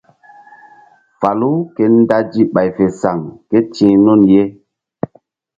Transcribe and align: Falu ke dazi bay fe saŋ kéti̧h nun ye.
Falu 1.19 1.51
ke 1.75 1.85
dazi 2.09 2.41
bay 2.53 2.69
fe 2.75 2.85
saŋ 3.01 3.19
kéti̧h 3.49 3.95
nun 4.05 4.21
ye. 4.31 4.43